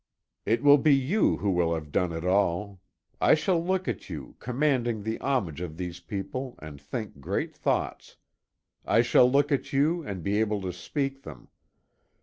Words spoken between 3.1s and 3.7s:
I shall